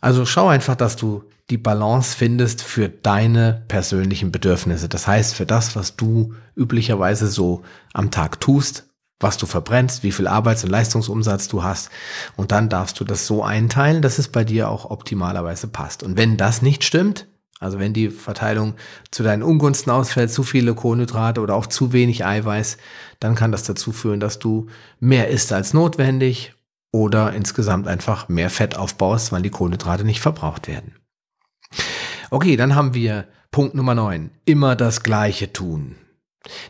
[0.00, 4.88] Also schau einfach, dass du die Balance findest für deine persönlichen Bedürfnisse.
[4.88, 8.88] Das heißt, für das, was du üblicherweise so am Tag tust,
[9.20, 11.90] was du verbrennst, wie viel Arbeits- und Leistungsumsatz du hast.
[12.36, 16.02] Und dann darfst du das so einteilen, dass es bei dir auch optimalerweise passt.
[16.02, 17.28] Und wenn das nicht stimmt,
[17.60, 18.74] also wenn die Verteilung
[19.12, 22.76] zu deinen Ungunsten ausfällt, zu viele Kohlenhydrate oder auch zu wenig Eiweiß,
[23.20, 24.66] dann kann das dazu führen, dass du
[24.98, 26.54] mehr isst als notwendig
[26.90, 30.96] oder insgesamt einfach mehr Fett aufbaust, weil die Kohlenhydrate nicht verbraucht werden.
[32.32, 34.30] Okay, dann haben wir Punkt Nummer 9.
[34.46, 35.96] Immer das Gleiche tun.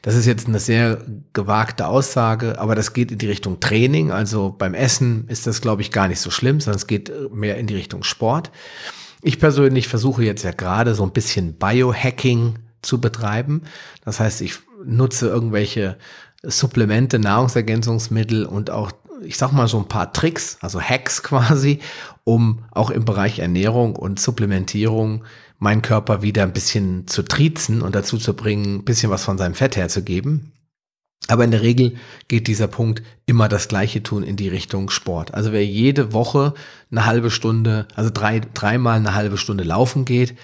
[0.02, 4.10] Das ist jetzt eine sehr gewagte Aussage, aber das geht in die Richtung Training.
[4.10, 7.58] Also beim Essen ist das, glaube ich, gar nicht so schlimm, sondern es geht mehr
[7.58, 8.50] in die Richtung Sport.
[9.22, 13.62] Ich persönlich versuche jetzt ja gerade so ein bisschen Biohacking zu betreiben.
[14.04, 15.96] Das heißt, ich nutze irgendwelche
[16.42, 18.90] Supplemente, Nahrungsergänzungsmittel und auch
[19.24, 21.78] ich sag mal so ein paar Tricks, also Hacks quasi,
[22.24, 25.24] um auch im Bereich Ernährung und Supplementierung
[25.62, 29.38] meinen Körper wieder ein bisschen zu triezen und dazu zu bringen, ein bisschen was von
[29.38, 30.52] seinem Fett herzugeben.
[31.28, 31.94] Aber in der Regel
[32.26, 35.34] geht dieser Punkt immer das Gleiche tun in die Richtung Sport.
[35.34, 36.54] Also wer jede Woche
[36.90, 40.34] eine halbe Stunde, also drei, dreimal eine halbe Stunde laufen geht,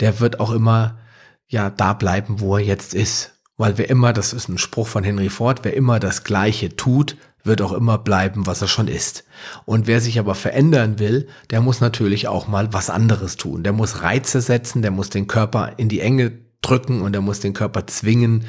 [0.00, 0.98] der wird auch immer,
[1.46, 3.30] ja, da bleiben, wo er jetzt ist.
[3.56, 7.16] Weil wer immer, das ist ein Spruch von Henry Ford, wer immer das Gleiche tut,
[7.44, 9.24] wird auch immer bleiben, was er schon ist.
[9.66, 13.62] Und wer sich aber verändern will, der muss natürlich auch mal was anderes tun.
[13.62, 17.40] Der muss Reize setzen, der muss den Körper in die Enge drücken und der muss
[17.40, 18.46] den Körper zwingen,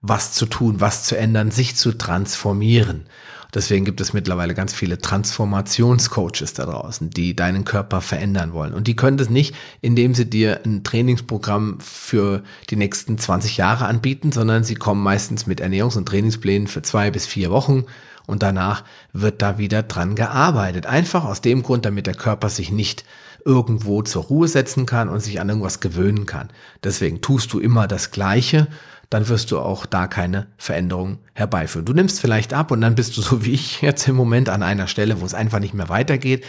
[0.00, 3.06] was zu tun, was zu ändern, sich zu transformieren.
[3.54, 8.74] Deswegen gibt es mittlerweile ganz viele Transformationscoaches da draußen, die deinen Körper verändern wollen.
[8.74, 13.86] Und die können das nicht, indem sie dir ein Trainingsprogramm für die nächsten 20 Jahre
[13.86, 17.84] anbieten, sondern sie kommen meistens mit Ernährungs- und Trainingsplänen für zwei bis vier Wochen
[18.26, 20.86] und danach wird da wieder dran gearbeitet.
[20.86, 23.04] Einfach aus dem Grund, damit der Körper sich nicht
[23.44, 26.48] irgendwo zur Ruhe setzen kann und sich an irgendwas gewöhnen kann.
[26.82, 28.66] Deswegen tust du immer das Gleiche
[29.10, 31.84] dann wirst du auch da keine Veränderung herbeiführen.
[31.84, 34.62] Du nimmst vielleicht ab und dann bist du so wie ich jetzt im Moment an
[34.62, 36.44] einer Stelle, wo es einfach nicht mehr weitergeht.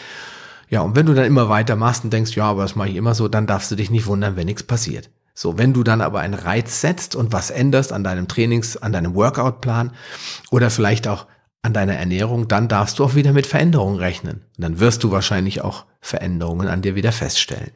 [0.69, 3.15] Ja, und wenn du dann immer weitermachst und denkst, ja, aber das mache ich immer
[3.15, 5.09] so, dann darfst du dich nicht wundern, wenn nichts passiert.
[5.33, 8.91] So, wenn du dann aber einen Reiz setzt und was änderst an deinem Trainings, an
[8.91, 9.91] deinem Workout-Plan
[10.49, 11.27] oder vielleicht auch
[11.61, 14.45] an deiner Ernährung, dann darfst du auch wieder mit Veränderungen rechnen.
[14.57, 17.71] Und dann wirst du wahrscheinlich auch Veränderungen an dir wieder feststellen.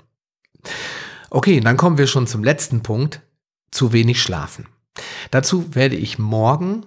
[1.30, 3.22] Okay, dann kommen wir schon zum letzten Punkt,
[3.72, 4.68] zu wenig schlafen.
[5.32, 6.86] Dazu werde ich morgen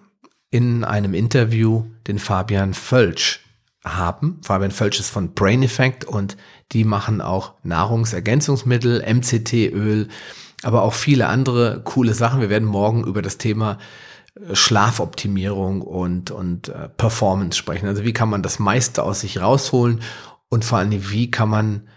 [0.51, 3.41] in einem Interview den Fabian Völsch
[3.85, 4.41] haben.
[4.43, 6.37] Fabian Völsch ist von Brain Effect und
[6.73, 10.09] die machen auch Nahrungsergänzungsmittel, MCT-Öl,
[10.63, 12.41] aber auch viele andere coole Sachen.
[12.41, 13.79] Wir werden morgen über das Thema
[14.53, 17.87] Schlafoptimierung und, und äh, Performance sprechen.
[17.87, 20.01] Also wie kann man das meiste aus sich rausholen
[20.49, 21.89] und vor allem wie kann man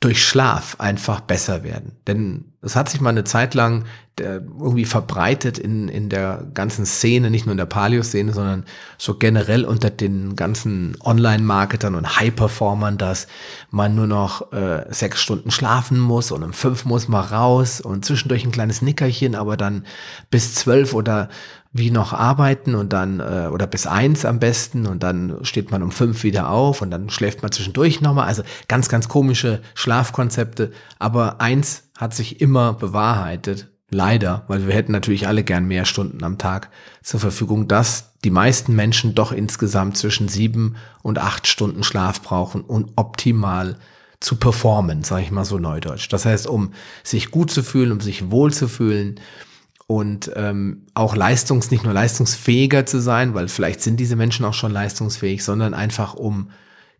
[0.00, 1.96] durch Schlaf einfach besser werden.
[2.06, 3.84] Denn es hat sich mal eine Zeit lang
[4.20, 8.64] irgendwie verbreitet in, in der ganzen Szene, nicht nur in der Paleo-Szene, sondern
[8.96, 13.26] so generell unter den ganzen Online-Marketern und High-Performern, dass
[13.70, 18.04] man nur noch äh, sechs Stunden schlafen muss und um fünf muss man raus und
[18.04, 19.84] zwischendurch ein kleines Nickerchen, aber dann
[20.30, 21.28] bis zwölf oder
[21.70, 25.82] wie noch arbeiten und dann, äh, oder bis eins am besten und dann steht man
[25.82, 28.26] um fünf wieder auf und dann schläft man zwischendurch nochmal.
[28.26, 30.72] Also ganz, ganz komische Schlafkonzepte.
[30.98, 33.68] Aber eins hat sich immer bewahrheitet.
[33.90, 36.70] Leider, weil wir hätten natürlich alle gern mehr Stunden am Tag
[37.02, 42.62] zur Verfügung, dass die meisten Menschen doch insgesamt zwischen sieben und acht Stunden Schlaf brauchen,
[42.62, 43.78] um optimal
[44.20, 46.08] zu performen, sage ich mal so neudeutsch.
[46.10, 49.20] Das heißt, um sich gut zu fühlen, um sich wohl zu fühlen,
[49.88, 54.52] und ähm, auch leistungs, nicht nur leistungsfähiger zu sein, weil vielleicht sind diese Menschen auch
[54.52, 56.50] schon leistungsfähig, sondern einfach um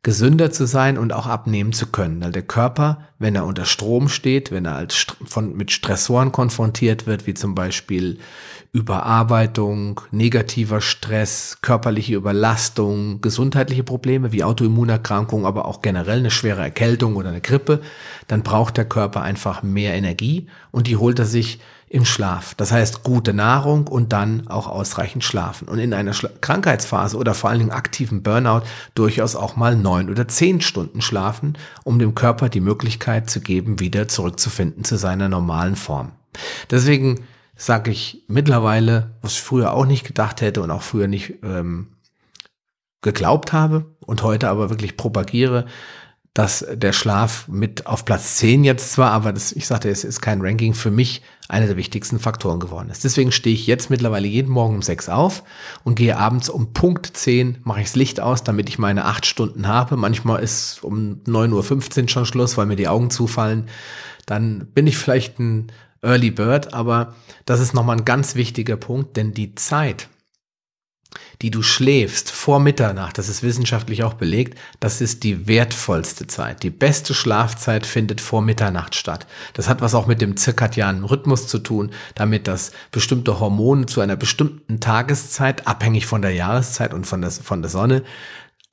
[0.02, 2.22] gesünder zu sein und auch abnehmen zu können.
[2.22, 7.06] Weil der Körper, wenn er unter Strom steht, wenn er als von, mit Stressoren konfrontiert
[7.06, 8.18] wird, wie zum Beispiel
[8.72, 17.16] Überarbeitung, negativer Stress, körperliche Überlastung, gesundheitliche Probleme wie Autoimmunerkrankungen, aber auch generell eine schwere Erkältung
[17.16, 17.80] oder eine Grippe,
[18.28, 22.54] dann braucht der Körper einfach mehr Energie und die holt er sich im Schlaf.
[22.54, 25.68] Das heißt gute Nahrung und dann auch ausreichend schlafen.
[25.68, 28.62] Und in einer Schla Krankheitsphase oder vor allen Dingen aktiven Burnout
[28.94, 33.80] durchaus auch mal neun oder zehn Stunden schlafen, um dem Körper die Möglichkeit zu geben,
[33.80, 36.12] wieder zurückzufinden zu seiner normalen Form.
[36.70, 37.24] Deswegen
[37.56, 41.88] sage ich mittlerweile, was ich früher auch nicht gedacht hätte und auch früher nicht ähm,
[43.02, 45.66] geglaubt habe und heute aber wirklich propagiere,
[46.38, 50.20] dass der Schlaf mit auf Platz 10 jetzt zwar, aber das, ich sagte, es ist
[50.20, 53.02] kein Ranking, für mich einer der wichtigsten Faktoren geworden ist.
[53.02, 55.42] Deswegen stehe ich jetzt mittlerweile jeden Morgen um 6 auf
[55.82, 59.26] und gehe abends um Punkt 10, mache ich das Licht aus, damit ich meine 8
[59.26, 59.96] Stunden habe.
[59.96, 63.64] Manchmal ist um 9.15 Uhr schon Schluss, weil mir die Augen zufallen.
[64.24, 65.72] Dann bin ich vielleicht ein
[66.02, 70.08] Early Bird, aber das ist nochmal ein ganz wichtiger Punkt, denn die Zeit,
[71.42, 76.62] die du schläfst vor Mitternacht, das ist wissenschaftlich auch belegt, das ist die wertvollste Zeit.
[76.62, 79.26] Die beste Schlafzeit findet vor Mitternacht statt.
[79.54, 84.00] Das hat was auch mit dem zirkadianen Rhythmus zu tun, damit dass bestimmte Hormone zu
[84.00, 88.02] einer bestimmten Tageszeit, abhängig von der Jahreszeit und von der, von der Sonne,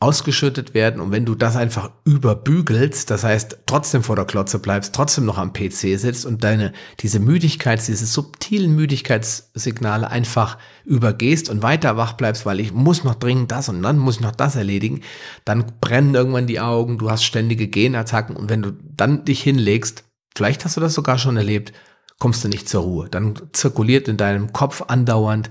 [0.05, 1.01] ausgeschüttet werden.
[1.01, 5.39] Und wenn du das einfach überbügelst, das heißt trotzdem vor der Klotze bleibst, trotzdem noch
[5.39, 12.13] am PC sitzt und deine, diese Müdigkeit, diese subtilen Müdigkeitssignale einfach übergehst und weiter wach
[12.13, 15.01] bleibst, weil ich muss noch dringend das und dann muss ich noch das erledigen,
[15.43, 20.03] dann brennen irgendwann die Augen, du hast ständige Genattacken und wenn du dann dich hinlegst,
[20.35, 21.73] vielleicht hast du das sogar schon erlebt,
[22.19, 23.09] kommst du nicht zur Ruhe.
[23.09, 25.49] Dann zirkuliert in deinem Kopf andauernd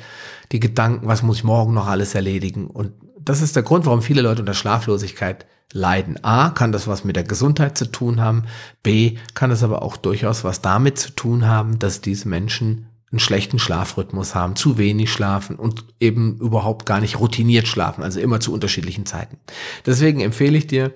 [0.52, 2.92] die Gedanken, was muss ich morgen noch alles erledigen und
[3.24, 6.22] das ist der Grund, warum viele Leute unter Schlaflosigkeit leiden.
[6.22, 8.44] A, kann das was mit der Gesundheit zu tun haben.
[8.82, 13.20] B, kann es aber auch durchaus was damit zu tun haben, dass diese Menschen einen
[13.20, 18.40] schlechten Schlafrhythmus haben, zu wenig schlafen und eben überhaupt gar nicht routiniert schlafen, also immer
[18.40, 19.38] zu unterschiedlichen Zeiten.
[19.86, 20.92] Deswegen empfehle ich dir,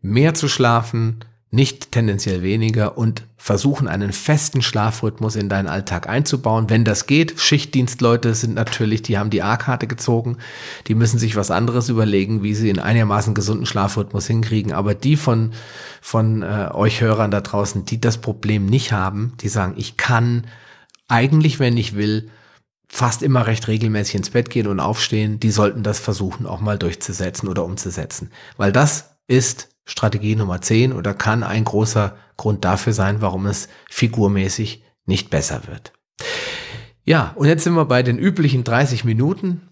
[0.00, 6.70] mehr zu schlafen, nicht tendenziell weniger und versuchen einen festen Schlafrhythmus in deinen Alltag einzubauen.
[6.70, 10.38] Wenn das geht, Schichtdienstleute sind natürlich, die haben die A-Karte gezogen,
[10.86, 14.72] die müssen sich was anderes überlegen, wie sie in einigermaßen gesunden Schlafrhythmus hinkriegen.
[14.72, 15.52] Aber die von,
[16.00, 20.46] von äh, euch Hörern da draußen, die das Problem nicht haben, die sagen, ich kann
[21.06, 22.30] eigentlich, wenn ich will,
[22.88, 26.78] fast immer recht regelmäßig ins Bett gehen und aufstehen, die sollten das versuchen auch mal
[26.78, 28.30] durchzusetzen oder umzusetzen.
[28.56, 33.68] Weil das ist Strategie Nummer 10 oder kann ein großer Grund dafür sein, warum es
[33.90, 35.92] figurmäßig nicht besser wird.
[37.04, 39.68] Ja, und jetzt sind wir bei den üblichen 30 Minuten.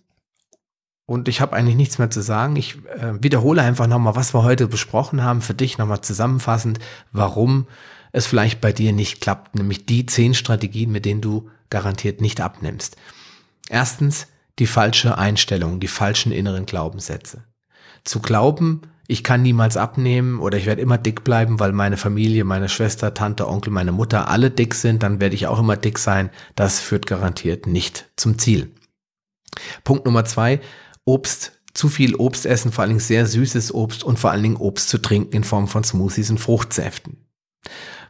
[1.06, 2.56] Und ich habe eigentlich nichts mehr zu sagen.
[2.56, 6.80] Ich äh, wiederhole einfach nochmal, was wir heute besprochen haben, für dich nochmal zusammenfassend,
[7.12, 7.66] warum
[8.12, 12.42] es vielleicht bei dir nicht klappt, nämlich die zehn Strategien, mit denen du garantiert nicht
[12.42, 12.96] abnimmst.
[13.70, 14.26] Erstens
[14.58, 17.44] die falsche Einstellung, die falschen inneren Glaubenssätze.
[18.04, 22.44] Zu glauben, ich kann niemals abnehmen oder ich werde immer dick bleiben, weil meine Familie,
[22.44, 25.98] meine Schwester, Tante, Onkel, meine Mutter alle dick sind, dann werde ich auch immer dick
[25.98, 26.30] sein.
[26.54, 28.70] Das führt garantiert nicht zum Ziel.
[29.82, 30.60] Punkt Nummer zwei,
[31.04, 34.56] Obst, zu viel Obst essen, vor allen Dingen sehr süßes Obst und vor allen Dingen
[34.56, 37.16] Obst zu trinken in Form von Smoothies und Fruchtsäften.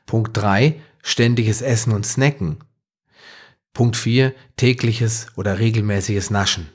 [0.04, 2.58] Punkt drei, ständiges Essen und Snacken.
[3.72, 6.68] Punkt vier, tägliches oder regelmäßiges Naschen.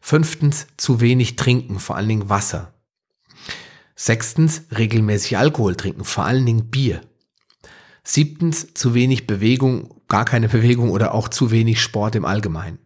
[0.00, 2.72] Fünftens, zu wenig trinken, vor allen Dingen Wasser.
[4.04, 7.02] Sechstens, regelmäßig Alkohol trinken, vor allen Dingen Bier.
[8.02, 12.80] Siebtens, zu wenig Bewegung, gar keine Bewegung oder auch zu wenig Sport im Allgemeinen.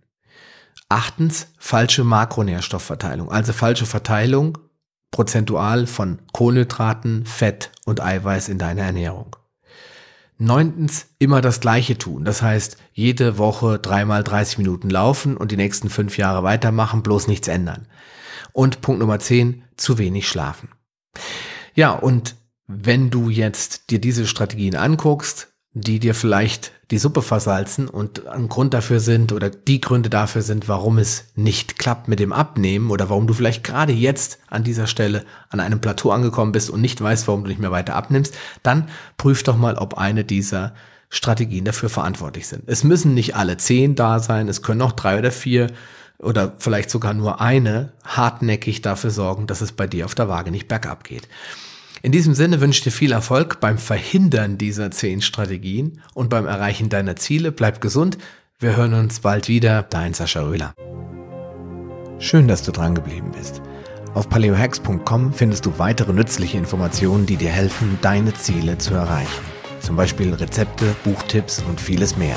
[0.90, 4.59] Achtens, falsche Makronährstoffverteilung, also falsche Verteilung
[5.11, 9.37] prozentual von Kohlenhydraten, Fett und Eiweiß in deiner Ernährung.
[10.37, 12.26] Neuntens, immer das Gleiche tun.
[12.26, 17.26] Das heißt, jede Woche dreimal 30 Minuten laufen und die nächsten fünf Jahre weitermachen, bloß
[17.26, 17.88] nichts ändern.
[18.52, 20.68] Und Punkt Nummer zehn, zu wenig schlafen.
[21.74, 27.88] Ja, und wenn du jetzt dir diese Strategien anguckst, die dir vielleicht die Suppe versalzen
[27.88, 32.18] und ein Grund dafür sind oder die Gründe dafür sind, warum es nicht klappt mit
[32.18, 36.52] dem Abnehmen oder warum du vielleicht gerade jetzt an dieser Stelle an einem Plateau angekommen
[36.52, 39.98] bist und nicht weißt, warum du nicht mehr weiter abnimmst, dann prüf doch mal, ob
[39.98, 40.74] eine dieser
[41.11, 42.64] Strategien dafür verantwortlich sind.
[42.66, 45.68] Es müssen nicht alle zehn da sein, es können auch drei oder vier
[46.18, 50.50] oder vielleicht sogar nur eine hartnäckig dafür sorgen, dass es bei dir auf der Waage
[50.50, 51.29] nicht bergab geht.
[52.02, 56.46] In diesem Sinne wünsche ich dir viel Erfolg beim Verhindern dieser zehn Strategien und beim
[56.46, 57.52] Erreichen deiner Ziele.
[57.52, 58.18] Bleib gesund.
[58.59, 59.83] Wir hören uns bald wieder.
[59.83, 60.74] Dein Sascha Röhler.
[62.18, 63.61] Schön, dass du dran geblieben bist.
[64.14, 69.44] Auf paleohacks.com findest du weitere nützliche Informationen, die dir helfen, deine Ziele zu erreichen.
[69.81, 72.37] Zum Beispiel Rezepte, Buchtipps und vieles mehr.